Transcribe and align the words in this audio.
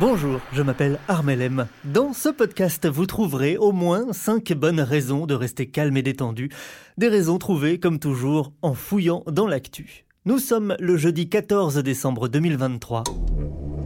Bonjour, 0.00 0.40
je 0.52 0.62
m'appelle 0.62 0.98
Armelem. 1.06 1.66
Dans 1.84 2.12
ce 2.12 2.28
podcast, 2.28 2.88
vous 2.88 3.06
trouverez 3.06 3.56
au 3.56 3.72
moins 3.72 4.12
5 4.12 4.52
bonnes 4.54 4.80
raisons 4.80 5.26
de 5.26 5.34
rester 5.34 5.66
calme 5.66 5.96
et 5.96 6.02
détendu. 6.02 6.50
Des 6.96 7.08
raisons 7.08 7.38
trouvées, 7.38 7.78
comme 7.78 7.98
toujours, 7.98 8.52
en 8.62 8.74
fouillant 8.74 9.24
dans 9.26 9.46
l'actu. 9.46 10.06
Nous 10.24 10.38
sommes 10.38 10.76
le 10.80 10.96
jeudi 10.96 11.28
14 11.28 11.78
décembre 11.78 12.28
2023. 12.28 13.04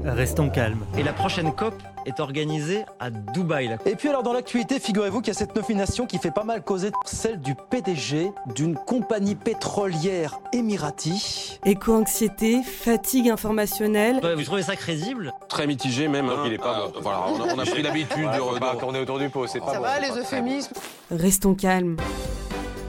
Restons 0.06 0.51
calmes. 0.51 0.84
Et 0.96 1.02
la 1.02 1.12
prochaine 1.12 1.52
COP 1.52 1.74
est 2.06 2.20
organisée 2.20 2.84
à 3.01 3.10
Dubaï. 3.10 3.66
là. 3.69 3.77
Et 3.87 3.97
puis 3.97 4.09
alors 4.09 4.23
dans 4.23 4.33
l'actualité, 4.33 4.78
figurez-vous 4.78 5.20
qu'il 5.20 5.33
y 5.34 5.37
a 5.37 5.38
cette 5.38 5.56
nomination 5.56 6.06
qui 6.06 6.19
fait 6.19 6.30
pas 6.30 6.45
mal 6.45 6.62
causer, 6.62 6.91
celle 7.05 7.41
du 7.41 7.55
PDG 7.70 8.30
d'une 8.55 8.77
compagnie 8.77 9.34
pétrolière 9.34 10.38
émirati. 10.52 11.59
Éco-anxiété, 11.64 12.62
fatigue 12.62 13.31
informationnelle. 13.31 14.20
Ouais, 14.22 14.36
Vous 14.36 14.44
trouvez 14.44 14.62
ça 14.62 14.77
crédible? 14.77 15.33
Très 15.48 15.66
mitigé 15.66 16.06
même. 16.06 16.28
hein. 16.28 16.44
il 16.47 16.53
est 16.53 16.59
pas 16.59 16.84
Euh, 16.94 17.00
Voilà, 17.03 17.22
on 17.28 17.41
a, 17.42 17.55
on 17.55 17.59
a 17.59 17.64
pris 17.64 17.83
l'habitude 17.83 18.25
de, 18.31 18.36
faut 18.38 18.59
pas 18.61 18.75
de- 18.75 18.78
tourner 18.81 19.00
autour 19.00 19.19
du 19.19 19.28
pot, 19.28 19.47
c'est 19.48 19.59
pas 19.61 19.72
Ça 19.72 19.78
bon. 19.78 19.83
va, 19.83 19.98
les 19.98 20.11
euphémismes? 20.11 20.72
Restons 21.11 21.55
calmes. 21.55 21.97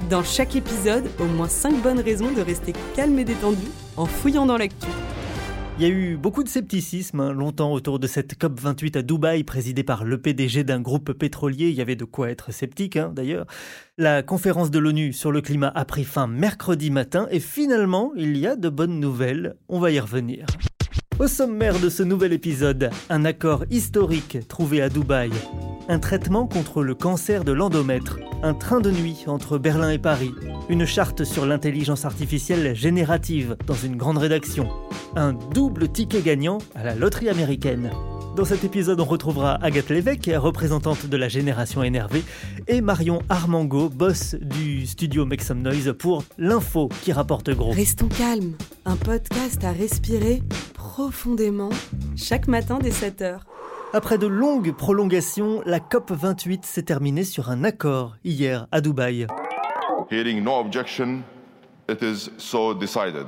Dans 0.09 0.23
chaque 0.23 0.55
épisode, 0.55 1.09
au 1.19 1.25
moins 1.25 1.49
5 1.49 1.81
bonnes 1.81 1.99
raisons 1.99 2.31
de 2.31 2.41
rester 2.41 2.73
calme 2.95 3.17
et 3.19 3.25
détendu 3.25 3.67
en 3.97 4.05
fouillant 4.05 4.45
dans 4.45 4.57
l'actu. 4.57 4.87
Il 5.79 5.83
y 5.83 5.85
a 5.85 5.89
eu 5.89 6.17
beaucoup 6.17 6.43
de 6.43 6.49
scepticisme 6.49 7.19
hein, 7.19 7.31
longtemps 7.31 7.71
autour 7.71 7.99
de 7.99 8.07
cette 8.07 8.33
COP28 8.41 8.97
à 8.97 9.01
Dubaï, 9.03 9.43
présidée 9.43 9.83
par 9.83 10.05
le 10.05 10.19
PDG 10.19 10.63
d'un 10.63 10.81
groupe 10.81 11.13
pétrolier. 11.13 11.69
Il 11.69 11.75
y 11.75 11.81
avait 11.81 11.95
de 11.95 12.03
quoi 12.03 12.31
être 12.31 12.51
sceptique, 12.51 12.95
hein, 12.95 13.11
d'ailleurs. 13.15 13.45
La 13.99 14.23
conférence 14.23 14.71
de 14.71 14.79
l'ONU 14.79 15.13
sur 15.13 15.31
le 15.31 15.39
climat 15.39 15.71
a 15.75 15.85
pris 15.85 16.03
fin 16.03 16.25
mercredi 16.25 16.89
matin 16.89 17.27
et 17.29 17.39
finalement, 17.39 18.11
il 18.15 18.37
y 18.37 18.47
a 18.47 18.55
de 18.55 18.69
bonnes 18.69 18.99
nouvelles. 18.99 19.55
On 19.69 19.79
va 19.79 19.91
y 19.91 19.99
revenir. 19.99 20.47
Au 21.19 21.25
sommaire 21.25 21.79
de 21.79 21.89
ce 21.89 22.03
nouvel 22.03 22.31
épisode, 22.31 22.91
un 23.09 23.25
accord 23.25 23.65
historique 23.71 24.37
trouvé 24.47 24.83
à 24.83 24.89
Dubaï, 24.89 25.31
un 25.89 25.97
traitement 25.97 26.45
contre 26.45 26.83
le 26.83 26.93
cancer 26.93 27.43
de 27.43 27.51
l'endomètre, 27.51 28.19
un 28.43 28.53
train 28.53 28.79
de 28.79 28.91
nuit 28.91 29.23
entre 29.25 29.57
Berlin 29.57 29.89
et 29.89 29.97
Paris, 29.97 30.31
une 30.69 30.85
charte 30.85 31.23
sur 31.23 31.47
l'intelligence 31.47 32.05
artificielle 32.05 32.75
générative 32.75 33.57
dans 33.65 33.73
une 33.73 33.95
grande 33.95 34.19
rédaction, 34.19 34.69
un 35.15 35.33
double 35.33 35.89
ticket 35.89 36.21
gagnant 36.21 36.59
à 36.75 36.83
la 36.83 36.93
loterie 36.93 37.29
américaine. 37.29 37.89
Dans 38.37 38.45
cet 38.45 38.63
épisode, 38.63 38.99
on 38.99 39.05
retrouvera 39.05 39.55
Agathe 39.63 39.89
Lévesque, 39.89 40.29
représentante 40.35 41.07
de 41.07 41.17
la 41.17 41.27
génération 41.27 41.81
énervée, 41.81 42.23
et 42.67 42.81
Marion 42.81 43.23
Armango, 43.29 43.89
boss 43.89 44.35
du 44.35 44.85
studio 44.85 45.25
Make 45.25 45.41
Some 45.41 45.63
Noise, 45.63 45.95
pour 45.97 46.23
l'info 46.37 46.87
qui 47.01 47.11
rapporte 47.11 47.49
gros. 47.49 47.71
Restons 47.71 48.09
calmes. 48.09 48.53
Un 48.85 48.95
podcast 48.95 49.63
à 49.63 49.71
respirer 49.71 50.43
profondément 50.75 51.71
chaque 52.15 52.47
matin 52.47 52.77
dès 52.79 52.91
7h. 52.91 53.39
Après 53.91 54.19
de 54.19 54.27
longues 54.27 54.71
prolongations, 54.71 55.63
la 55.65 55.79
COP28 55.79 56.59
s'est 56.61 56.83
terminée 56.83 57.23
sur 57.23 57.49
un 57.49 57.63
accord 57.63 58.17
hier 58.23 58.67
à 58.71 58.81
Dubaï. 58.81 59.25
Hearing 60.11 60.43
no 60.43 60.59
objection, 60.59 61.23
it 61.89 62.03
is 62.03 62.29
so 62.37 62.75
decided. 62.75 63.25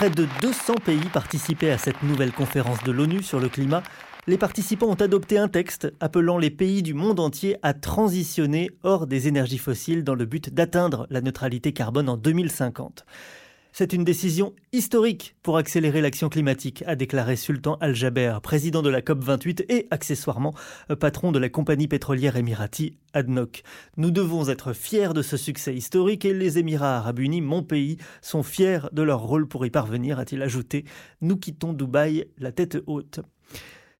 Près 0.00 0.08
de 0.08 0.26
200 0.40 0.76
pays 0.82 1.10
participaient 1.12 1.72
à 1.72 1.76
cette 1.76 2.02
nouvelle 2.02 2.32
conférence 2.32 2.82
de 2.84 2.90
l'ONU 2.90 3.22
sur 3.22 3.38
le 3.38 3.50
climat. 3.50 3.82
Les 4.26 4.38
participants 4.38 4.88
ont 4.88 4.94
adopté 4.94 5.36
un 5.36 5.48
texte 5.48 5.92
appelant 6.00 6.38
les 6.38 6.48
pays 6.48 6.82
du 6.82 6.94
monde 6.94 7.20
entier 7.20 7.58
à 7.60 7.74
transitionner 7.74 8.70
hors 8.82 9.06
des 9.06 9.28
énergies 9.28 9.58
fossiles 9.58 10.02
dans 10.02 10.14
le 10.14 10.24
but 10.24 10.54
d'atteindre 10.54 11.06
la 11.10 11.20
neutralité 11.20 11.74
carbone 11.74 12.08
en 12.08 12.16
2050. 12.16 13.04
C'est 13.72 13.92
une 13.92 14.02
décision 14.02 14.52
historique 14.72 15.36
pour 15.42 15.56
accélérer 15.56 16.00
l'action 16.00 16.28
climatique, 16.28 16.82
a 16.86 16.96
déclaré 16.96 17.36
Sultan 17.36 17.76
Al-Jaber, 17.80 18.38
président 18.42 18.82
de 18.82 18.90
la 18.90 19.00
COP28 19.00 19.64
et 19.68 19.86
accessoirement 19.92 20.54
patron 20.98 21.30
de 21.30 21.38
la 21.38 21.48
compagnie 21.48 21.86
pétrolière 21.86 22.36
émirati 22.36 22.96
ADNOC. 23.14 23.62
Nous 23.96 24.10
devons 24.10 24.48
être 24.48 24.72
fiers 24.72 25.14
de 25.14 25.22
ce 25.22 25.36
succès 25.36 25.74
historique 25.74 26.24
et 26.24 26.34
les 26.34 26.58
Émirats 26.58 26.98
arabes 26.98 27.20
unis, 27.20 27.40
mon 27.40 27.62
pays, 27.62 27.96
sont 28.22 28.42
fiers 28.42 28.88
de 28.92 29.02
leur 29.02 29.20
rôle 29.20 29.46
pour 29.46 29.64
y 29.64 29.70
parvenir, 29.70 30.18
a-t-il 30.18 30.42
ajouté. 30.42 30.84
Nous 31.20 31.36
quittons 31.36 31.72
Dubaï 31.72 32.26
la 32.38 32.50
tête 32.50 32.78
haute. 32.86 33.20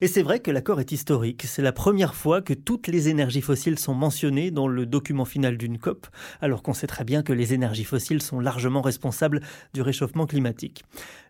Et 0.03 0.09
c'est 0.09 0.23
vrai 0.23 0.41
que 0.41 0.51
l'accord 0.51 0.81
est 0.81 0.93
historique. 0.93 1.43
C'est 1.47 1.61
la 1.61 1.73
première 1.73 2.15
fois 2.15 2.41
que 2.41 2.55
toutes 2.55 2.87
les 2.87 3.11
énergies 3.11 3.43
fossiles 3.43 3.79
sont 3.79 3.93
mentionnées 3.93 4.51
dans 4.51 4.67
le 4.67 4.87
document 4.87 5.27
final 5.27 5.59
d'une 5.59 5.77
COP, 5.77 6.07
alors 6.41 6.63
qu'on 6.63 6.73
sait 6.73 6.87
très 6.87 7.05
bien 7.05 7.23
que 7.23 7.35
les 7.35 7.53
énergies 7.53 7.85
fossiles 7.85 8.23
sont 8.23 8.41
largement 8.41 8.81
responsables 8.81 9.43
du 9.75 9.83
réchauffement 9.83 10.25
climatique. 10.25 10.85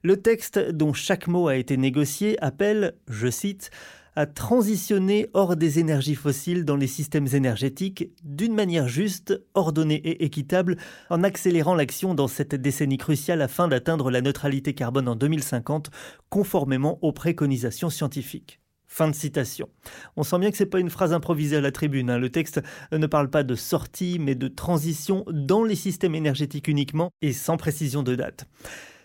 Le 0.04 0.18
texte 0.18 0.60
dont 0.60 0.92
chaque 0.92 1.26
mot 1.26 1.48
a 1.48 1.56
été 1.56 1.76
négocié 1.76 2.40
appelle, 2.44 2.94
je 3.08 3.28
cite, 3.28 3.72
à 4.14 4.26
transitionner 4.26 5.28
hors 5.34 5.56
des 5.56 5.80
énergies 5.80 6.14
fossiles 6.14 6.64
dans 6.64 6.76
les 6.76 6.86
systèmes 6.86 7.28
énergétiques 7.32 8.10
d'une 8.22 8.54
manière 8.54 8.86
juste, 8.86 9.40
ordonnée 9.54 9.96
et 9.96 10.24
équitable, 10.24 10.76
en 11.10 11.24
accélérant 11.24 11.74
l'action 11.74 12.14
dans 12.14 12.28
cette 12.28 12.54
décennie 12.54 12.98
cruciale 12.98 13.42
afin 13.42 13.66
d'atteindre 13.66 14.12
la 14.12 14.20
neutralité 14.20 14.74
carbone 14.74 15.08
en 15.08 15.16
2050, 15.16 15.90
conformément 16.28 17.00
aux 17.02 17.12
préconisations 17.12 17.90
scientifiques. 17.90 18.59
Fin 18.92 19.06
de 19.06 19.14
citation. 19.14 19.68
On 20.16 20.24
sent 20.24 20.40
bien 20.40 20.50
que 20.50 20.56
c'est 20.56 20.66
pas 20.66 20.80
une 20.80 20.90
phrase 20.90 21.12
improvisée 21.12 21.58
à 21.58 21.60
la 21.60 21.70
tribune. 21.70 22.10
hein. 22.10 22.18
Le 22.18 22.28
texte 22.28 22.60
ne 22.90 23.06
parle 23.06 23.30
pas 23.30 23.44
de 23.44 23.54
sortie, 23.54 24.18
mais 24.18 24.34
de 24.34 24.48
transition 24.48 25.24
dans 25.30 25.62
les 25.62 25.76
systèmes 25.76 26.16
énergétiques 26.16 26.66
uniquement 26.66 27.12
et 27.22 27.32
sans 27.32 27.56
précision 27.56 28.02
de 28.02 28.16
date. 28.16 28.48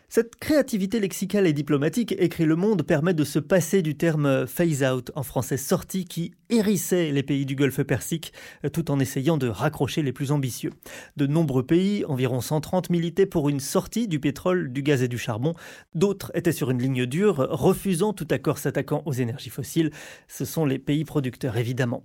Cette 0.08 0.36
créativité 0.36 1.00
lexicale 1.00 1.48
et 1.48 1.54
diplomatique, 1.54 2.16
écrit 2.20 2.46
Le 2.46 2.56
Monde, 2.56 2.84
permet 2.84 3.16
de 3.16 3.24
se 3.24 3.40
passer 3.40 3.82
du 3.82 3.98
terme 3.98 4.46
phase-out, 4.46 5.12
en 5.16 5.24
français 5.24 5.58
sortie, 5.58 6.06
qui 6.06 6.32
hérissait 6.50 7.12
les 7.12 7.24
pays 7.24 7.46
du 7.46 7.56
Golfe 7.56 7.82
Persique, 7.82 8.32
tout 8.72 8.92
en 8.92 9.00
essayant 9.00 9.38
de 9.38 9.48
raccrocher 9.48 10.04
les 10.04 10.14
plus 10.14 10.32
ambitieux. 10.32 10.72
De 11.18 11.26
nombreux 11.26 11.66
pays, 11.66 12.06
environ 12.06 12.40
130, 12.40 12.92
militaient 12.92 13.26
pour 13.26 13.50
une 13.50 13.60
sortie 13.60 14.08
du 14.08 14.20
pétrole, 14.20 14.72
du 14.72 14.84
gaz 14.84 15.02
et 15.02 15.08
du 15.08 15.18
charbon. 15.18 15.54
D'autres 15.96 16.32
étaient 16.36 16.52
sur 16.52 16.70
une 16.70 16.82
ligne 16.82 17.08
dure, 17.08 17.38
refusant 17.38 18.14
tout 18.14 18.28
accord 18.30 18.60
s'attaquant 18.60 19.02
aux 19.06 19.14
énergies 19.14 19.50
fossiles. 19.50 19.90
Ce 20.28 20.46
sont 20.46 20.66
les 20.66 20.80
pays 20.80 21.04
producteurs, 21.04 21.58
évidemment. 21.58 22.04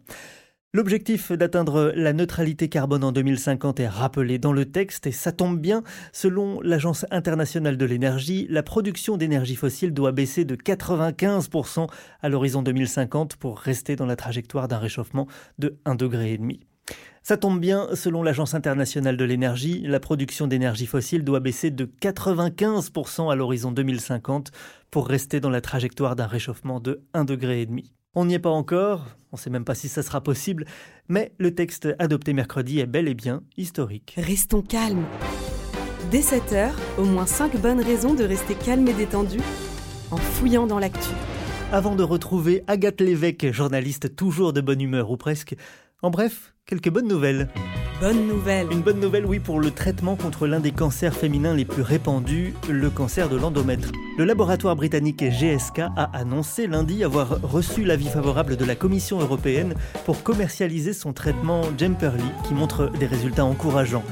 L'objectif 0.73 1.33
d'atteindre 1.33 1.93
la 1.97 2.13
neutralité 2.13 2.69
carbone 2.69 3.03
en 3.03 3.11
2050 3.11 3.81
est 3.81 3.89
rappelé 3.89 4.39
dans 4.39 4.53
le 4.53 4.67
texte 4.67 5.09
et 5.09 5.11
ça 5.11 5.33
tombe 5.33 5.59
bien. 5.59 5.83
Selon 6.13 6.61
l'Agence 6.61 7.07
internationale 7.11 7.77
de 7.77 7.85
l'énergie, 7.85 8.47
la 8.49 8.63
production 8.63 9.17
d'énergie 9.17 9.57
fossile 9.57 9.93
doit 9.93 10.13
baisser 10.13 10.45
de 10.45 10.55
95% 10.55 11.89
à 12.23 12.29
l'horizon 12.29 12.63
2050 12.63 13.35
pour 13.35 13.59
rester 13.59 13.97
dans 13.97 14.07
la 14.07 14.15
trajectoire 14.15 14.69
d'un 14.69 14.79
réchauffement 14.79 15.27
de 15.59 15.77
1,5 15.87 15.97
degré. 15.97 16.41
Ça 17.25 17.37
tombe 17.37 17.59
bien, 17.59 17.89
selon 17.95 18.23
l'Agence 18.23 18.55
internationale 18.55 19.17
de 19.17 19.25
l'énergie, 19.25 19.81
la 19.81 19.99
production 19.99 20.47
d'énergie 20.47 20.87
fossile 20.87 21.25
doit 21.25 21.41
baisser 21.41 21.73
de 21.73 21.91
95% 22.01 23.33
à 23.33 23.35
l'horizon 23.35 23.73
2050 23.73 24.53
pour 24.93 25.09
rester 25.09 25.41
dans 25.41 25.51
la 25.51 25.63
trajectoire 25.63 26.15
d'un 26.15 26.29
réchauffement 26.29 26.79
de 26.79 27.03
1,5 27.13 27.25
degré. 27.25 27.69
On 28.17 28.25
n'y 28.25 28.35
est 28.35 28.41
pas 28.41 28.51
encore, 28.51 29.07
on 29.31 29.37
ne 29.37 29.41
sait 29.41 29.51
même 29.51 29.65
pas 29.65 29.77
si 29.77 29.89
ça 29.89 30.03
sera 30.03 30.21
possible, 30.21 30.65
mais 31.07 31.33
le 31.39 31.55
texte 31.55 31.95
adopté 32.01 32.33
mercredi 32.33 32.81
est 32.81 32.87
bel 32.87 33.07
et 33.07 33.15
bien 33.15 33.45
historique. 33.57 34.15
Restons 34.17 34.63
calmes. 34.63 35.05
Dès 36.11 36.19
7h, 36.19 36.73
au 36.99 37.05
moins 37.05 37.27
5 37.27 37.57
bonnes 37.61 37.81
raisons 37.81 38.15
de 38.15 38.25
rester 38.25 38.57
calme 38.57 38.89
et 38.89 38.95
détendu 38.95 39.39
en 40.11 40.17
fouillant 40.17 40.67
dans 40.67 40.81
l'actu. 40.81 41.11
Avant 41.71 41.95
de 41.95 42.03
retrouver 42.03 42.65
Agathe 42.67 43.01
Lévesque, 43.01 43.53
journaliste 43.53 44.17
toujours 44.17 44.53
de 44.53 44.61
bonne 44.61 44.81
humeur 44.81 45.13
ou 45.13 45.17
presque, 45.17 45.55
en 46.03 46.11
bref, 46.11 46.53
quelques 46.67 46.91
bonnes 46.91 47.07
nouvelles. 47.07 47.49
Bonne 48.01 48.27
nouvelle. 48.27 48.73
Une 48.73 48.81
bonne 48.81 48.99
nouvelle, 48.99 49.27
oui, 49.27 49.41
pour 49.41 49.61
le 49.61 49.71
traitement 49.71 50.17
contre 50.17 50.47
l'un 50.47 50.59
des 50.59 50.73
cancers 50.73 51.15
féminins 51.15 51.55
les 51.55 51.67
plus 51.67 51.83
répandus, 51.83 52.55
le 52.69 52.89
cancer 52.89 53.29
de 53.29 53.37
l'endomètre. 53.37 53.93
Le 54.17 54.25
laboratoire 54.25 54.75
britannique 54.75 55.23
GSK 55.23 55.81
a 55.97 56.11
annoncé 56.15 56.67
lundi 56.67 57.05
avoir 57.05 57.43
reçu 57.43 57.85
l'avis 57.85 58.09
favorable 58.09 58.57
de 58.57 58.65
la 58.65 58.75
Commission 58.75 59.21
européenne 59.21 59.75
pour 60.07 60.23
commercialiser 60.23 60.95
son 60.95 61.13
traitement 61.13 61.61
Jemperli, 61.77 62.25
qui 62.49 62.55
montre 62.55 62.91
des 62.99 63.07
résultats 63.07 63.45
encourageants. 63.45 64.05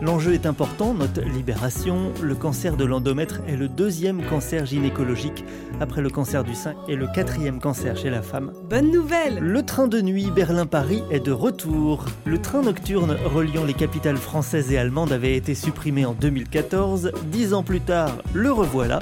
L'enjeu 0.00 0.34
est 0.34 0.46
important, 0.46 0.92
note 0.92 1.18
Libération. 1.18 2.12
Le 2.20 2.34
cancer 2.34 2.76
de 2.76 2.84
l'endomètre 2.84 3.40
est 3.46 3.56
le 3.56 3.68
deuxième 3.68 4.24
cancer 4.26 4.66
gynécologique 4.66 5.44
après 5.80 6.02
le 6.02 6.10
cancer 6.10 6.42
du 6.42 6.54
sein 6.54 6.74
et 6.88 6.96
le 6.96 7.06
quatrième 7.06 7.60
cancer 7.60 7.96
chez 7.96 8.10
la 8.10 8.20
femme. 8.20 8.52
Bonne 8.68 8.90
nouvelle 8.90 9.38
Le 9.38 9.62
train 9.62 9.86
de 9.86 10.00
nuit 10.00 10.30
Berlin-Paris 10.34 11.02
est 11.10 11.24
de 11.24 11.32
retour. 11.32 12.06
Le 12.24 12.38
train 12.38 12.62
nocturne 12.62 13.16
reliant 13.24 13.64
les 13.64 13.74
capitales 13.74 14.16
françaises 14.16 14.72
et 14.72 14.78
allemandes 14.78 15.12
avait 15.12 15.36
été 15.36 15.54
supprimé 15.54 16.04
en 16.04 16.12
2014. 16.12 17.12
Dix 17.26 17.54
ans 17.54 17.62
plus 17.62 17.80
tard, 17.80 18.18
le 18.32 18.50
revoilà. 18.50 18.98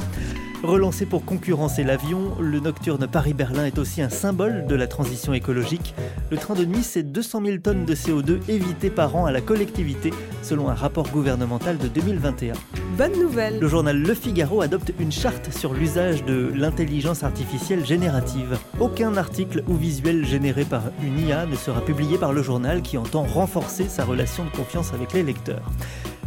Relancé 0.62 1.06
pour 1.06 1.25
concurrencer 1.25 1.82
l'avion, 1.82 2.37
le 2.38 2.61
nocturne 2.61 3.09
Paris-Berlin 3.09 3.64
est 3.64 3.79
aussi 3.79 4.00
un 4.00 4.09
symbole 4.09 4.64
de 4.69 4.76
la 4.76 4.87
transition 4.87 5.35
écologique. 5.35 5.93
Le 6.31 6.37
train 6.37 6.55
de 6.55 6.64
nuit, 6.64 6.85
c'est 6.85 7.03
200 7.03 7.43
000 7.44 7.59
tonnes 7.59 7.85
de 7.85 7.94
CO2 7.97 8.38
évitées 8.49 8.91
par 8.91 9.17
an 9.17 9.26
à 9.26 9.32
la 9.32 9.41
collectivité, 9.41 10.12
selon 10.41 10.69
un 10.69 10.75
rapport 10.75 11.09
gouvernemental 11.09 11.79
de 11.79 11.88
2021. 11.88 12.53
Bonne 12.97 13.19
nouvelle 13.19 13.59
Le 13.59 13.67
journal 13.67 14.00
Le 14.00 14.14
Figaro 14.14 14.62
adopte 14.62 14.93
une 15.00 15.11
charte 15.11 15.53
sur 15.53 15.75
l'usage 15.75 16.25
de 16.25 16.53
l'intelligence 16.55 17.25
artificielle 17.25 17.85
générative. 17.85 18.56
Aucun 18.79 19.17
article 19.17 19.64
ou 19.67 19.75
visuel 19.75 20.25
généré 20.25 20.64
par 20.64 20.82
une 21.03 21.19
IA 21.19 21.44
ne 21.44 21.56
sera 21.56 21.81
publié 21.81 22.19
par 22.19 22.32
le 22.32 22.43
journal 22.43 22.82
qui 22.82 22.99
entend 22.99 23.25
renforcer 23.25 23.88
sa 23.88 24.05
relation 24.05 24.44
de 24.44 24.50
confiance 24.50 24.93
avec 24.94 25.12
les 25.12 25.25
lecteurs. 25.25 25.73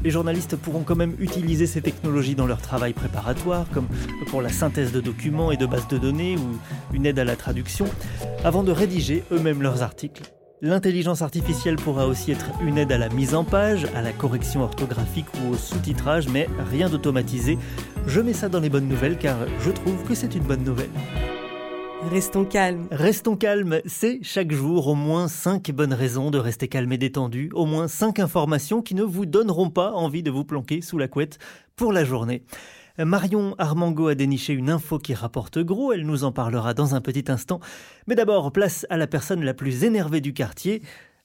Les 0.06 0.12
journalistes 0.12 0.56
pourront 0.56 0.84
quand 0.84 0.96
même 0.96 1.16
utiliser 1.18 1.66
ces 1.66 1.82
technologies 1.82 2.36
dans 2.36 2.46
leur 2.46 2.62
travail 2.62 2.94
préparatoire, 2.94 3.66
comme 3.74 3.88
pour 4.28 4.44
la 4.44 4.50
synthèse 4.50 4.92
de 4.92 5.02
documents 5.02 5.52
et 5.52 5.58
de 5.58 5.66
bases 5.66 5.88
de 5.88 5.98
données 5.98 6.38
ou 6.38 6.60
une 6.96 7.08
aide 7.08 7.18
à 7.18 7.24
la 7.24 7.36
traduction, 7.36 7.88
avant 8.44 8.62
de 8.62 8.72
rédiger 8.72 9.24
eux-mêmes 9.32 9.64
leurs 9.64 9.82
articles. 9.82 10.22
L'intelligence 10.62 11.24
artificielle 11.24 11.78
pourra 11.78 12.06
aussi 12.06 12.32
être 12.32 12.52
une 12.62 12.78
aide 12.78 12.92
à 12.92 13.00
la 13.00 13.10
mise 13.10 13.34
en 13.34 13.44
page, 13.44 13.88
à 13.96 14.04
la 14.04 14.12
correction 14.12 14.62
orthographique 14.62 15.26
ou 15.42 15.54
au 15.54 15.58
sous-titrage, 15.58 16.28
mais 16.28 16.48
rien 16.70 16.88
d'automatisé. 16.88 17.58
Je 18.06 18.22
mets 18.22 18.34
ça 18.34 18.48
dans 18.48 18.60
les 18.60 18.70
bonnes 18.70 18.88
nouvelles 18.88 19.18
car 19.18 19.38
je 19.60 19.72
trouve 19.72 20.04
que 20.04 20.14
c'est 20.14 20.36
une 20.36 20.44
bonne 20.44 20.64
nouvelle. 20.64 20.92
Restons 22.12 22.46
calmes. 22.46 22.88
Restons 22.92 23.36
calmes, 23.36 23.80
c'est 23.86 24.20
chaque 24.22 24.52
jour 24.52 24.88
au 24.88 24.96
moins 24.96 25.28
5 25.28 25.72
bonnes 25.72 25.94
raisons 25.94 26.30
de 26.30 26.38
rester 26.38 26.68
calme 26.68 26.92
et 26.92 26.98
détendu, 26.98 27.50
au 27.54 27.66
moins 27.66 27.88
5 27.88 28.20
informations 28.20 28.82
qui 28.82 28.96
ne 28.96 29.04
vous 29.04 29.26
donneront 29.26 29.70
pas 29.70 29.92
envie 29.92 30.24
de 30.24 30.32
vous 30.32 30.46
planquer 30.46 30.82
sous 30.82 30.98
la 30.98 31.08
couette 31.08 31.40
pour 31.76 31.92
la 31.92 32.06
journée. 32.06 32.44
Marion 32.98 33.56
Armango 33.58 34.08
a 34.08 34.16
déniché 34.16 34.54
une 34.54 34.70
info 34.70 35.00
qui 35.00 35.14
rapporte 35.14 35.60
gros, 35.60 35.92
elle 35.92 36.06
nous 36.06 36.24
en 36.24 36.32
parlera 36.32 36.74
dans 36.74 36.96
un 36.96 37.02
petit 37.02 37.26
instant. 37.30 37.60
Mais 38.08 38.16
d'abord, 38.16 38.52
place 38.52 38.86
à 38.90 38.98
la 38.98 39.08
personne 39.08 39.44
la 39.44 39.54
plus 39.54 39.84
énervée 39.84 40.22
du 40.22 40.34
quartier, 40.34 40.82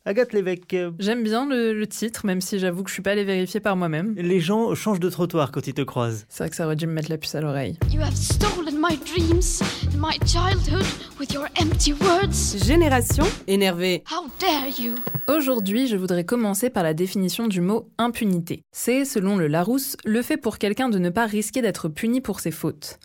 Agathe 0.07 0.33
Lévesque. 0.33 0.75
J'aime 0.99 1.23
bien 1.23 1.47
le, 1.47 1.75
le, 1.75 1.87
titre, 1.87 2.25
même 2.25 2.41
si 2.41 2.59
j'avoue 2.59 2.83
que 2.83 2.89
je 2.89 2.95
suis 2.95 3.03
pas 3.03 3.11
allée 3.11 3.25
vérifier 3.25 3.61
par 3.61 3.77
moi-même. 3.77 4.15
Les 4.17 4.41
gens 4.41 4.75
changent 4.75 4.99
de 4.99 5.11
trottoir 5.11 5.53
quand 5.53 5.67
ils 5.67 5.75
te 5.75 5.83
croisent. 5.83 6.25
C'est 6.31 6.43
vrai 6.43 6.49
que 6.51 6.57
ça 6.57 6.65
aurait 6.65 6.77
dû 6.77 6.87
me 6.87 6.93
mettre 6.93 7.11
la 7.11 7.19
puce 7.19 7.35
à 7.35 7.43
l'oreille. 7.43 7.79
You 7.93 8.01
have 8.01 8.15
stolen 8.15 8.77
my 8.81 8.97
dreams 8.97 9.61
and 9.85 9.99
my 9.99 10.19
childhood 10.27 10.87
with 11.19 11.35
your 11.35 11.45
empty 11.61 11.93
words. 11.93 12.65
Génération 12.65 13.25
énervée. 13.47 14.03
How 14.11 14.27
dare 14.41 14.69
you? 14.81 14.95
Aujourd'hui, 15.29 15.87
je 15.87 15.97
voudrais 15.97 16.25
commencer 16.25 16.71
par 16.71 16.83
la 16.83 16.95
définition 16.95 17.47
du 17.47 17.61
mot 17.61 17.91
impunité. 17.99 18.63
C'est, 18.73 19.05
selon 19.05 19.37
le 19.37 19.49
Larousse, 19.49 19.99
le 20.07 20.23
fait 20.23 20.39
pour 20.39 20.57
quelqu'un 20.57 20.89
de 20.89 20.99
ne 20.99 21.11
pas 21.11 21.27
risquer 21.27 21.61
d'être 21.61 21.91
puni 21.91 22.23
pour 22.23 22.41
ses 22.41 22.53
fautes. 22.53 22.99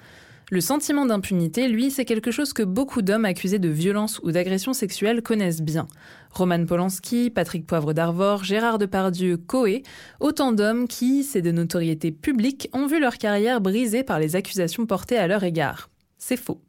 Le 0.52 0.62
sentiment 0.62 1.08
d'impunité, 1.08 1.68
lui, 1.68 1.90
c'est 1.90 2.06
quelque 2.06 2.30
chose 2.30 2.54
que 2.54 2.62
beaucoup 2.62 3.02
d'hommes 3.02 3.26
accusés 3.26 3.58
de 3.58 3.68
violence 3.68 4.20
ou 4.22 4.32
d'agression 4.32 4.74
sexuelle 4.74 5.24
connaissent 5.24 5.64
bien. 5.64 5.88
Roman 6.30 6.64
Polanski, 6.68 7.32
Patrick 7.32 7.66
Poivre 7.66 7.94
d'Arvor, 7.94 8.44
Gérard 8.44 8.78
Depardieu, 8.78 9.38
Coé, 9.38 9.82
autant 10.20 10.52
d'hommes 10.52 10.88
qui, 10.88 11.24
c'est 11.24 11.42
de 11.42 11.52
notoriété 11.52 12.12
publique, 12.12 12.70
ont 12.74 12.86
vu 12.86 13.00
leur 13.00 13.18
carrière 13.18 13.60
brisée 13.60 14.04
par 14.04 14.20
les 14.20 14.36
accusations 14.36 14.86
portées 14.86 15.18
à 15.18 15.26
leur 15.26 15.44
égard. 15.44 15.90
C'est 16.20 16.38
faux. 16.38 16.62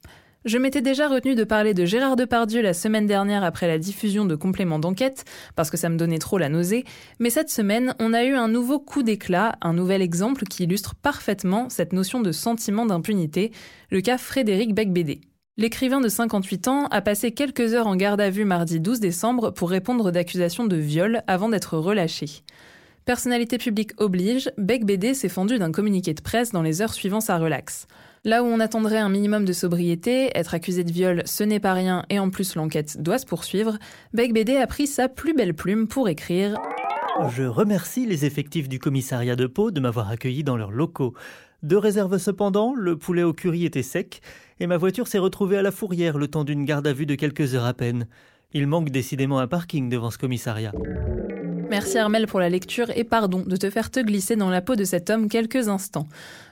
Je 0.47 0.59
m'étais 0.59 0.81
déjà 0.81 1.09
retenu 1.09 1.35
de 1.35 1.43
parler 1.43 1.75
de 1.75 1.85
Gérard 1.85 2.15
Depardieu 2.15 2.63
la 2.63 2.73
semaine 2.73 3.09
dernière 3.09 3.43
après 3.43 3.67
la 3.67 3.81
diffusion 3.81 4.25
de 4.25 4.37
compléments 4.37 4.79
d'enquête, 4.79 5.25
parce 5.57 5.71
que 5.71 5.77
ça 5.77 5.89
me 5.89 5.97
donnait 5.97 6.21
trop 6.21 6.39
la 6.39 6.49
nausée, 6.49 6.85
mais 7.19 7.31
cette 7.31 7.51
semaine, 7.51 7.97
on 7.99 8.15
a 8.15 8.23
eu 8.23 8.35
un 8.35 8.47
nouveau 8.47 8.79
coup 8.79 9.03
d'éclat, 9.03 9.57
un 9.61 9.73
nouvel 9.73 10.03
exemple 10.03 10.45
qui 10.45 10.63
illustre 10.63 10.95
parfaitement 10.95 11.69
cette 11.69 11.93
notion 11.93 12.21
de 12.21 12.31
sentiment 12.31 12.87
d'impunité, 12.87 13.51
le 13.91 14.01
cas 14.01 14.19
Frédéric 14.19 14.73
Becbédé. 14.73 15.21
L'écrivain 15.57 16.01
de 16.01 16.09
58 16.09 16.69
ans 16.69 16.87
a 16.93 17.01
passé 17.01 17.33
quelques 17.33 17.75
heures 17.75 17.89
en 17.89 17.97
garde 17.97 18.21
à 18.21 18.31
vue 18.31 18.45
mardi 18.45 18.79
12 18.79 19.01
décembre 19.01 19.51
pour 19.51 19.69
répondre 19.69 20.13
d'accusations 20.13 20.67
de 20.67 20.77
viol 20.77 21.25
avant 21.27 21.49
d'être 21.49 21.77
relâché. 21.77 22.27
Personnalité 23.05 23.59
publique 23.59 23.95
oblige, 23.97 24.53
Becbédé 24.59 25.13
s'est 25.15 25.29
fendu 25.29 25.59
d'un 25.59 25.73
communiqué 25.73 26.15
de 26.15 26.21
presse 26.21 26.53
dans 26.53 26.63
les 26.63 26.83
heures 26.83 26.95
suivant 26.95 27.21
sa 27.21 27.37
relaxe. 27.37 27.89
Là 28.27 28.43
où 28.43 28.47
on 28.47 28.59
attendrait 28.59 28.99
un 28.99 29.09
minimum 29.09 29.45
de 29.45 29.53
sobriété, 29.53 30.37
être 30.37 30.53
accusé 30.53 30.83
de 30.83 30.91
viol, 30.91 31.23
ce 31.27 31.45
n'est 31.45 31.61
pas 31.61 31.75
rien 31.75 32.05
et 32.11 32.19
en 32.19 32.29
plus 32.29 32.57
l'enquête 32.57 33.01
doit 33.01 33.19
se 33.19 33.25
poursuivre, 33.25 33.79
Becbédé 34.15 34.57
a 34.57 34.67
pris 34.67 34.89
sa 34.89 35.09
plus 35.09 35.33
belle 35.33 35.55
plume 35.55 35.87
pour 35.87 36.09
écrire 36.09 36.57
Je 37.31 37.45
remercie 37.45 38.05
les 38.05 38.25
effectifs 38.25 38.69
du 38.69 38.81
commissariat 38.81 39.37
de 39.37 39.47
Pau 39.47 39.71
de 39.71 39.79
m'avoir 39.79 40.11
accueilli 40.11 40.43
dans 40.43 40.57
leurs 40.57 40.73
locaux. 40.73 41.15
Deux 41.63 41.79
réserves 41.79 42.19
cependant, 42.19 42.75
le 42.75 42.99
poulet 42.99 43.23
au 43.23 43.33
curry 43.33 43.65
était 43.65 43.85
sec 43.85 44.21
et 44.59 44.67
ma 44.67 44.77
voiture 44.77 45.07
s'est 45.07 45.19
retrouvée 45.19 45.59
à 45.59 45.63
la 45.63 45.71
fourrière 45.71 46.19
le 46.19 46.27
temps 46.27 46.43
d'une 46.43 46.65
garde 46.65 46.89
à 46.89 46.93
vue 46.93 47.07
de 47.07 47.15
quelques 47.15 47.55
heures 47.55 47.65
à 47.65 47.75
peine. 47.75 48.09
Il 48.53 48.67
manque 48.67 48.91
décidément 48.91 49.39
un 49.39 49.47
parking 49.47 49.89
devant 49.89 50.11
ce 50.11 50.19
commissariat. 50.19 50.73
Merci 51.69 51.99
Armel 51.99 52.27
pour 52.27 52.39
la 52.39 52.49
lecture 52.49 52.91
et 52.97 53.03
pardon 53.03 53.43
de 53.45 53.57
te 53.57 53.71
faire 53.71 53.91
te 53.91 53.99
glisser 53.99 54.37
dans 54.37 54.51
la 54.51 54.61
peau 54.61 54.77
de 54.77 54.85
cet 54.85 55.11
homme 55.11 55.29
quelques 55.29 55.69
instants. 55.69 56.07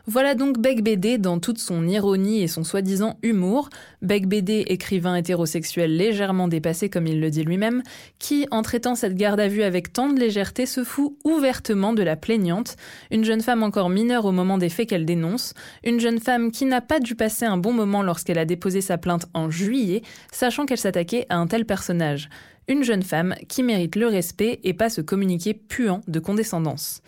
Voilà 0.06 0.34
donc 0.34 0.58
Beck 0.58 0.82
BD 0.82 1.16
dans 1.16 1.38
toute 1.38 1.58
son 1.58 1.88
ironie 1.88 2.42
et 2.42 2.46
son 2.46 2.62
soi-disant 2.62 3.18
humour. 3.22 3.70
Beck 4.02 4.26
BD, 4.26 4.64
écrivain 4.66 5.16
hétérosexuel 5.16 5.96
légèrement 5.96 6.46
dépassé 6.46 6.90
comme 6.90 7.06
il 7.06 7.20
le 7.20 7.30
dit 7.30 7.42
lui-même, 7.42 7.82
qui, 8.18 8.46
en 8.50 8.60
traitant 8.60 8.96
cette 8.96 9.14
garde 9.14 9.40
à 9.40 9.48
vue 9.48 9.62
avec 9.62 9.94
tant 9.94 10.10
de 10.10 10.20
légèreté, 10.20 10.66
se 10.66 10.84
fout 10.84 11.16
ouvertement 11.24 11.94
de 11.94 12.02
la 12.02 12.16
plaignante, 12.16 12.76
une 13.10 13.24
jeune 13.24 13.40
femme 13.40 13.62
encore 13.62 13.88
mineure 13.88 14.26
au 14.26 14.32
moment 14.32 14.58
des 14.58 14.68
faits 14.68 14.90
qu'elle 14.90 15.06
dénonce, 15.06 15.54
une 15.84 16.00
jeune 16.00 16.20
femme 16.20 16.50
qui 16.50 16.66
n'a 16.66 16.82
pas 16.82 17.00
dû 17.00 17.14
passer 17.14 17.46
un 17.46 17.56
bon 17.56 17.72
moment 17.72 18.02
lorsqu'elle 18.02 18.38
a 18.38 18.44
déposé 18.44 18.82
sa 18.82 18.98
plainte 18.98 19.24
en 19.32 19.50
juillet, 19.50 20.02
sachant 20.30 20.66
qu'elle 20.66 20.76
s'attaquait 20.76 21.24
à 21.30 21.38
un 21.38 21.46
tel 21.46 21.64
personnage 21.64 22.28
une 22.66 22.82
jeune 22.82 23.02
femme 23.02 23.34
qui 23.48 23.62
mérite 23.62 23.96
le 23.96 24.06
respect 24.06 24.60
et 24.64 24.72
pas 24.72 24.88
ce 24.88 25.02
communiqué 25.02 25.52
puant 25.54 26.00
de 26.08 26.18
condescendance. 26.18 27.02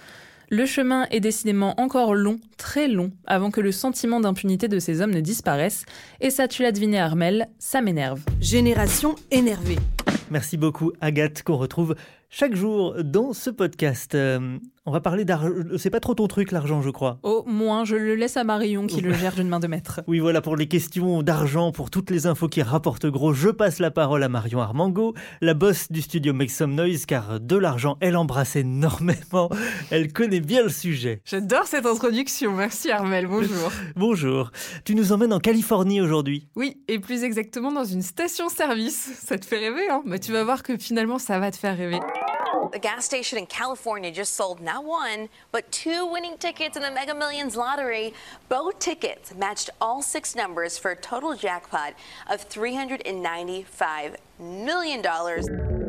Le 0.48 0.64
chemin 0.64 1.06
est 1.10 1.18
décidément 1.18 1.74
encore 1.80 2.14
long, 2.14 2.38
très 2.56 2.86
long, 2.86 3.10
avant 3.26 3.50
que 3.50 3.60
le 3.60 3.72
sentiment 3.72 4.20
d'impunité 4.20 4.68
de 4.68 4.78
ces 4.78 5.00
hommes 5.00 5.10
ne 5.10 5.20
disparaisse, 5.20 5.84
et 6.20 6.30
ça 6.30 6.46
tu 6.46 6.62
l'as 6.62 6.70
deviné 6.70 7.00
Armel, 7.00 7.48
ça 7.58 7.80
m'énerve. 7.80 8.20
Génération 8.40 9.16
énervée. 9.32 9.78
Merci 10.30 10.56
beaucoup 10.56 10.92
Agathe 11.00 11.42
qu'on 11.42 11.56
retrouve 11.56 11.96
chaque 12.30 12.54
jour 12.54 12.94
dans 13.02 13.32
ce 13.32 13.50
podcast. 13.50 14.16
On 14.88 14.92
va 14.92 15.00
parler 15.00 15.24
d'argent. 15.24 15.50
C'est 15.78 15.90
pas 15.90 15.98
trop 15.98 16.14
ton 16.14 16.28
truc 16.28 16.52
l'argent, 16.52 16.80
je 16.80 16.90
crois. 16.90 17.18
Au 17.24 17.44
moins, 17.44 17.84
je 17.84 17.96
le 17.96 18.14
laisse 18.14 18.36
à 18.36 18.44
Marion 18.44 18.86
qui 18.86 19.00
le 19.00 19.12
gère 19.12 19.34
d'une 19.34 19.48
main 19.48 19.58
de 19.58 19.66
maître. 19.66 20.00
Oui, 20.06 20.20
voilà 20.20 20.40
pour 20.40 20.54
les 20.54 20.68
questions 20.68 21.24
d'argent, 21.24 21.72
pour 21.72 21.90
toutes 21.90 22.08
les 22.08 22.28
infos 22.28 22.46
qui 22.46 22.62
rapportent 22.62 23.06
gros. 23.06 23.32
Je 23.32 23.48
passe 23.48 23.80
la 23.80 23.90
parole 23.90 24.22
à 24.22 24.28
Marion 24.28 24.60
Armango, 24.60 25.14
la 25.40 25.54
boss 25.54 25.90
du 25.90 26.02
studio 26.02 26.32
Make 26.32 26.52
Some 26.52 26.76
Noise, 26.76 27.04
car 27.04 27.40
de 27.40 27.56
l'argent, 27.56 27.96
elle 28.00 28.16
embrasse 28.16 28.54
énormément. 28.54 29.50
Elle 29.90 30.12
connaît 30.12 30.38
bien 30.38 30.62
le 30.62 30.68
sujet. 30.68 31.20
J'adore 31.24 31.64
cette 31.64 31.84
introduction. 31.84 32.52
Merci 32.52 32.92
Armel. 32.92 33.26
Bonjour. 33.26 33.72
Bonjour. 33.96 34.52
Tu 34.84 34.94
nous 34.94 35.10
emmènes 35.10 35.32
en 35.32 35.40
Californie 35.40 36.00
aujourd'hui. 36.00 36.46
Oui, 36.54 36.76
et 36.86 37.00
plus 37.00 37.24
exactement 37.24 37.72
dans 37.72 37.84
une 37.84 38.02
station-service. 38.02 39.18
Ça 39.20 39.36
te 39.36 39.46
fait 39.46 39.58
rêver, 39.58 39.88
hein? 39.90 40.02
Mais 40.06 40.20
tu 40.20 40.30
vas 40.30 40.44
voir 40.44 40.62
que 40.62 40.78
finalement, 40.78 41.18
ça 41.18 41.40
va 41.40 41.50
te 41.50 41.56
faire 41.56 41.76
rêver. 41.76 41.98
The 42.72 42.78
gas 42.78 43.04
station 43.04 43.38
in 43.38 43.46
California 43.46 44.10
just 44.10 44.34
sold 44.34 44.60
not 44.60 44.84
one, 44.84 45.28
but 45.52 45.70
two 45.70 46.06
winning 46.06 46.36
tickets 46.38 46.76
in 46.76 46.82
the 46.82 46.90
Mega 46.90 47.14
Millions 47.14 47.56
lottery. 47.56 48.12
Both 48.48 48.78
tickets 48.78 49.34
matched 49.34 49.70
all 49.80 50.02
six 50.02 50.34
numbers 50.34 50.76
for 50.76 50.90
a 50.90 50.96
total 50.96 51.36
jackpot 51.36 51.94
of 52.28 52.48
$395 52.48 54.16
million. 54.38 55.85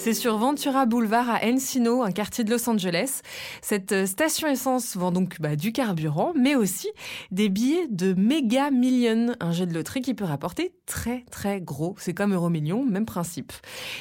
C'est 0.00 0.14
sur 0.14 0.38
Ventura 0.38 0.86
Boulevard 0.86 1.28
à 1.28 1.44
Encino, 1.44 2.02
un 2.02 2.10
quartier 2.10 2.42
de 2.42 2.50
Los 2.50 2.70
Angeles. 2.70 3.20
Cette 3.60 4.06
station 4.06 4.48
essence 4.48 4.96
vend 4.96 5.12
donc 5.12 5.38
bah, 5.42 5.56
du 5.56 5.72
carburant, 5.72 6.32
mais 6.34 6.54
aussi 6.54 6.88
des 7.30 7.50
billets 7.50 7.86
de 7.90 8.14
Mega 8.14 8.70
Million, 8.70 9.34
un 9.40 9.52
jeu 9.52 9.66
de 9.66 9.74
loterie 9.74 10.00
qui 10.00 10.14
peut 10.14 10.24
rapporter 10.24 10.72
très 10.86 11.26
très 11.30 11.60
gros. 11.60 11.96
C'est 11.98 12.14
comme 12.14 12.32
Euro 12.32 12.48
Million, 12.48 12.82
même 12.82 13.04
principe. 13.04 13.52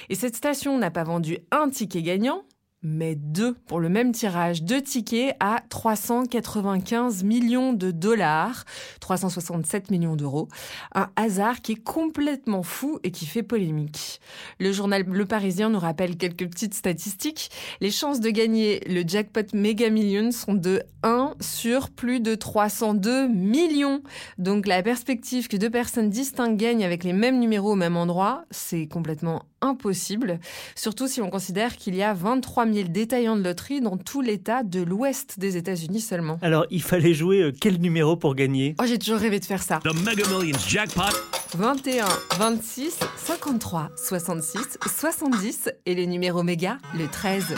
Et 0.07 0.15
cette 0.15 0.37
station 0.37 0.77
n'a 0.77 0.89
pas 0.89 1.03
vendu 1.03 1.39
un 1.51 1.69
ticket 1.69 2.01
gagnant, 2.01 2.43
mais 2.81 3.15
deux 3.15 3.53
pour 3.67 3.79
le 3.79 3.89
même 3.89 4.11
tirage, 4.11 4.63
deux 4.63 4.81
tickets 4.81 5.35
à 5.39 5.61
395 5.69 7.23
millions 7.23 7.73
de 7.73 7.91
dollars, 7.91 8.63
367 9.01 9.91
millions 9.91 10.15
d'euros. 10.15 10.47
Un 10.95 11.09
hasard 11.15 11.61
qui 11.61 11.73
est 11.73 11.83
complètement 11.83 12.63
fou 12.63 12.99
et 13.03 13.11
qui 13.11 13.25
fait 13.25 13.43
polémique. 13.43 14.21
Le 14.59 14.71
journal 14.71 15.03
Le 15.03 15.25
Parisien 15.25 15.69
nous 15.69 15.79
rappelle 15.79 16.17
quelques 16.17 16.49
petites 16.49 16.73
statistiques. 16.73 17.51
Les 17.81 17.91
chances 17.91 18.21
de 18.21 18.29
gagner 18.29 18.79
le 18.87 19.03
jackpot 19.05 19.53
Mega 19.53 19.89
Million 19.89 20.31
sont 20.31 20.53
de 20.53 20.81
1 21.03 21.33
sur 21.41 21.89
plus 21.89 22.19
de 22.19 22.35
302 22.35 23.27
millions. 23.27 24.01
Donc 24.37 24.67
la 24.67 24.81
perspective 24.83 25.47
que 25.47 25.57
deux 25.57 25.69
personnes 25.69 26.09
distinctes 26.09 26.57
gagnent 26.57 26.85
avec 26.85 27.03
les 27.03 27.13
mêmes 27.13 27.39
numéros 27.39 27.73
au 27.73 27.75
même 27.75 27.97
endroit, 27.97 28.45
c'est 28.51 28.87
complètement 28.87 29.43
impossible, 29.61 30.39
surtout 30.75 31.07
si 31.07 31.21
on 31.21 31.29
considère 31.29 31.75
qu'il 31.75 31.95
y 31.95 32.03
a 32.03 32.13
23 32.13 32.65
000 32.65 32.89
détaillants 32.89 33.35
de 33.35 33.43
loterie 33.43 33.81
dans 33.81 33.97
tout 33.97 34.21
l'État 34.21 34.63
de 34.63 34.81
l'ouest 34.81 35.39
des 35.39 35.57
États-Unis 35.57 36.01
seulement. 36.01 36.37
Alors, 36.41 36.65
il 36.69 36.81
fallait 36.81 37.13
jouer 37.13 37.41
euh, 37.41 37.51
quel 37.59 37.79
numéro 37.79 38.15
pour 38.15 38.35
gagner? 38.35 38.75
Oh, 38.81 38.85
j'ai 38.85 38.97
toujours 38.97 39.19
rêvé 39.19 39.39
de 39.39 39.45
faire 39.45 39.63
ça. 39.63 39.79
The 39.83 39.93
Mega 40.05 40.27
Millions 40.27 40.57
jackpot 40.67 41.15
21, 41.55 42.05
26, 42.37 42.99
53, 43.17 43.89
66, 43.95 44.77
70 44.87 45.69
et 45.85 45.95
le 45.95 46.05
numéro 46.05 46.43
méga, 46.43 46.77
le 46.97 47.07
13. 47.07 47.55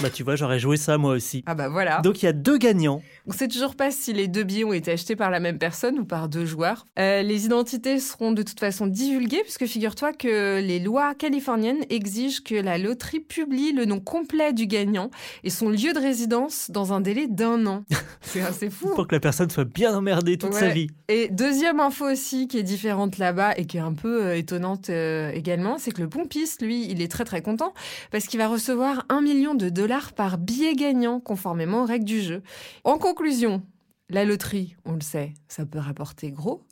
Bah 0.00 0.10
tu 0.10 0.22
vois, 0.22 0.36
j'aurais 0.36 0.60
joué 0.60 0.76
ça 0.76 0.96
moi 0.96 1.12
aussi. 1.12 1.42
Ah 1.46 1.56
bah 1.56 1.68
voilà. 1.68 2.00
Donc 2.02 2.22
il 2.22 2.26
y 2.26 2.28
a 2.28 2.32
deux 2.32 2.56
gagnants. 2.56 3.02
On 3.26 3.32
sait 3.32 3.48
toujours 3.48 3.74
pas 3.74 3.90
si 3.90 4.12
les 4.12 4.28
deux 4.28 4.44
billets 4.44 4.62
ont 4.62 4.72
été 4.72 4.92
achetés 4.92 5.16
par 5.16 5.30
la 5.30 5.40
même 5.40 5.58
personne 5.58 5.98
ou 5.98 6.04
par 6.04 6.28
deux 6.28 6.46
joueurs. 6.46 6.86
Euh, 7.00 7.22
les 7.22 7.46
identités 7.46 7.98
seront 7.98 8.30
de 8.30 8.42
toute 8.42 8.60
façon 8.60 8.86
divulguées 8.86 9.42
puisque 9.42 9.66
figure-toi 9.66 10.12
que 10.12 10.60
les 10.60 10.78
lois 10.78 11.14
californiennes 11.14 11.84
exigent 11.90 12.42
que 12.44 12.54
la 12.54 12.78
loterie 12.78 13.18
publie 13.18 13.72
le 13.72 13.86
nom 13.86 13.98
complet 13.98 14.52
du 14.52 14.66
gagnant 14.66 15.10
et 15.42 15.50
son 15.50 15.68
lieu 15.68 15.92
de 15.92 15.98
résidence 15.98 16.70
dans 16.70 16.92
un 16.92 17.00
délai 17.00 17.26
d'un 17.26 17.66
an. 17.66 17.82
C'est 18.20 18.42
assez 18.42 18.70
fou. 18.70 18.94
Pour 18.94 19.08
que 19.08 19.16
la 19.16 19.20
personne 19.20 19.50
soit 19.50 19.64
bien 19.64 19.96
emmerdée 19.96 20.38
toute 20.38 20.54
sa 20.54 20.68
vie. 20.68 20.88
Et 21.08 21.28
deuxième 21.28 21.80
info 21.80 22.08
aussi 22.08 22.46
qui 22.46 22.58
est 22.58 22.62
différente 22.62 23.18
là-bas 23.18 23.56
et 23.56 23.64
qui 23.66 23.78
est 23.78 23.80
un 23.80 23.94
peu 23.94 24.26
euh, 24.26 24.36
étonnante 24.36 24.90
euh, 24.90 25.32
également, 25.32 25.78
c'est 25.78 25.90
que 25.90 26.02
le 26.02 26.08
pompiste, 26.08 26.62
lui, 26.62 26.86
il 26.88 27.02
est 27.02 27.10
très 27.10 27.24
très 27.24 27.42
content 27.42 27.74
parce 28.12 28.26
qu'il 28.26 28.38
va 28.38 28.46
recevoir 28.46 29.04
un 29.08 29.22
million 29.22 29.54
de 29.54 29.68
dollars 29.68 29.87
par 30.14 30.38
billet 30.38 30.74
gagnant 30.74 31.20
conformément 31.20 31.82
aux 31.82 31.86
règles 31.86 32.04
du 32.04 32.20
jeu. 32.20 32.42
En 32.84 32.98
conclusion, 32.98 33.62
la 34.10 34.24
loterie, 34.24 34.76
on 34.84 34.92
le 34.92 35.00
sait, 35.00 35.32
ça 35.48 35.64
peut 35.64 35.78
rapporter 35.78 36.30
gros. 36.30 36.62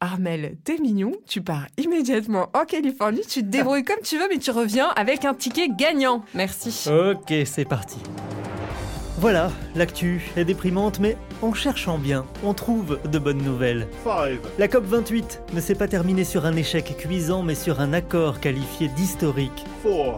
Armel, 0.00 0.58
t'es 0.62 0.78
mignon, 0.78 1.12
tu 1.26 1.40
pars 1.40 1.66
immédiatement 1.78 2.50
en 2.54 2.64
Californie, 2.64 3.22
tu 3.26 3.40
te 3.40 3.46
débrouilles 3.46 3.84
comme 3.84 4.02
tu 4.02 4.18
veux, 4.18 4.28
mais 4.28 4.38
tu 4.38 4.50
reviens 4.50 4.88
avec 4.88 5.24
un 5.24 5.32
ticket 5.32 5.68
gagnant. 5.68 6.22
Merci. 6.34 6.88
Ok, 6.90 7.32
c'est 7.46 7.64
parti. 7.64 7.98
Voilà, 9.18 9.50
l'actu 9.74 10.20
est 10.36 10.44
déprimante, 10.44 11.00
mais 11.00 11.16
en 11.42 11.52
cherchant 11.52 11.98
bien, 11.98 12.24
on 12.44 12.54
trouve 12.54 12.98
de 13.10 13.18
bonnes 13.18 13.42
nouvelles. 13.42 13.86
La 14.58 14.68
COP28 14.68 15.40
ne 15.54 15.60
s'est 15.60 15.74
pas 15.74 15.88
terminée 15.88 16.24
sur 16.24 16.46
un 16.46 16.56
échec 16.56 16.96
cuisant, 16.96 17.42
mais 17.42 17.54
sur 17.54 17.80
un 17.80 17.92
accord 17.92 18.40
qualifié 18.40 18.88
d'historique. 18.88 19.64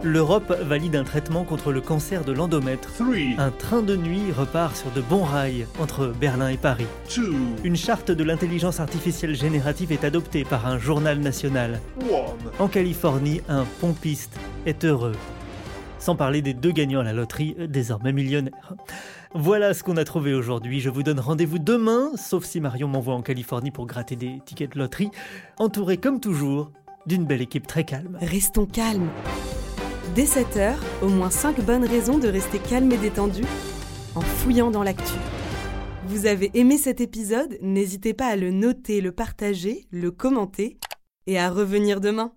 L'Europe 0.03 0.51
valide 0.63 0.95
un 0.95 1.03
traitement 1.03 1.43
contre 1.43 1.71
le 1.71 1.81
cancer 1.81 2.23
de 2.23 2.31
l'endomètre. 2.31 2.89
Un 3.37 3.51
train 3.51 3.81
de 3.81 3.95
nuit 3.95 4.31
repart 4.35 4.75
sur 4.75 4.91
de 4.91 5.01
bons 5.01 5.23
rails 5.23 5.67
entre 5.79 6.07
Berlin 6.07 6.49
et 6.49 6.57
Paris. 6.57 6.87
Une 7.63 7.75
charte 7.75 8.11
de 8.11 8.23
l'intelligence 8.23 8.79
artificielle 8.79 9.35
générative 9.35 9.91
est 9.91 10.03
adoptée 10.03 10.43
par 10.43 10.67
un 10.67 10.79
journal 10.79 11.19
national. 11.19 11.79
En 12.59 12.67
Californie, 12.67 13.41
un 13.47 13.65
pompiste 13.79 14.37
est 14.65 14.85
heureux. 14.85 15.15
Sans 15.99 16.15
parler 16.15 16.41
des 16.41 16.53
deux 16.53 16.71
gagnants 16.71 17.01
à 17.01 17.03
la 17.03 17.13
loterie, 17.13 17.55
désormais 17.67 18.13
millionnaires. 18.13 18.73
Voilà 19.35 19.75
ce 19.75 19.83
qu'on 19.83 19.97
a 19.97 20.03
trouvé 20.03 20.33
aujourd'hui. 20.33 20.79
Je 20.79 20.89
vous 20.89 21.03
donne 21.03 21.19
rendez-vous 21.19 21.59
demain, 21.59 22.11
sauf 22.15 22.45
si 22.45 22.59
Marion 22.59 22.87
m'envoie 22.87 23.13
en 23.13 23.21
Californie 23.21 23.69
pour 23.69 23.85
gratter 23.85 24.15
des 24.15 24.39
tickets 24.43 24.73
de 24.73 24.79
loterie, 24.79 25.11
entouré 25.59 25.97
comme 25.97 26.19
toujours 26.19 26.71
d'une 27.05 27.25
belle 27.25 27.41
équipe 27.41 27.67
très 27.67 27.83
calme. 27.83 28.17
Restons 28.21 28.65
calmes. 28.65 29.09
Dès 30.15 30.23
7h, 30.23 30.73
au 31.03 31.09
moins 31.09 31.29
5 31.29 31.61
bonnes 31.61 31.85
raisons 31.85 32.17
de 32.17 32.27
rester 32.27 32.57
calme 32.57 32.91
et 32.91 32.97
détendu 32.97 33.43
en 34.15 34.21
fouillant 34.21 34.71
dans 34.71 34.81
l'actu. 34.81 35.13
Vous 36.07 36.25
avez 36.25 36.49
aimé 36.55 36.79
cet 36.79 36.99
épisode? 36.99 37.55
N'hésitez 37.61 38.15
pas 38.15 38.27
à 38.27 38.35
le 38.35 38.49
noter, 38.49 38.99
le 38.99 39.11
partager, 39.11 39.85
le 39.91 40.09
commenter 40.09 40.79
et 41.27 41.37
à 41.37 41.51
revenir 41.51 42.01
demain. 42.01 42.33